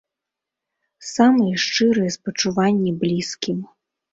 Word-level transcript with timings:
Самыя 1.15 1.61
шчырыя 1.65 2.09
спачуванні 2.17 2.91
блізкім. 3.05 3.57